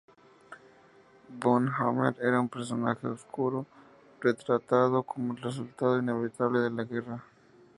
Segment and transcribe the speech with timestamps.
[1.41, 3.67] Von Hammer era un personaje oscuro,
[4.19, 7.23] retratado como el resultado inevitable de la guerra.